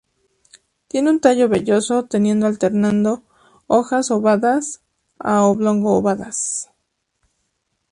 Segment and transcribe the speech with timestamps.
[0.87, 3.21] Tiene un tallo velloso, teniendo alternando
[3.67, 4.81] hojas ovadas
[5.19, 6.71] a oblongo-ovadas.